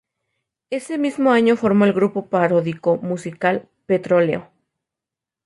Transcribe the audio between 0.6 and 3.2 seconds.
Ese mismo año formó el grupo paródico